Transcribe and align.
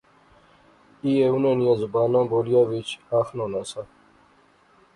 ایہھے 1.03 1.25
انیں 1.33 1.57
نیاں 1.59 1.75
زباناں 1.81 2.25
بولیا 2.31 2.61
وچ 2.71 2.89
آخنونا 3.19 3.61
سا 3.71 3.81